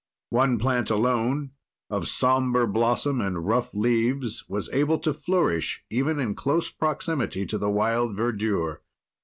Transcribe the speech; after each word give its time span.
One 0.31 0.57
plant 0.57 0.89
alone, 0.89 1.51
of 1.91 2.07
somber 2.07 2.65
blossom 2.65 3.21
and 3.21 3.45
rough 3.45 3.75
leaves, 3.75 4.43
was 4.49 4.67
able 4.73 4.97
to 4.97 5.13
flourish 5.13 5.85
even 5.91 6.19
in 6.19 6.33
close 6.33 6.71
proximity 6.71 7.45
to 7.45 7.59
the 7.59 7.69
wild 7.69 8.15
verdure. 8.17 8.81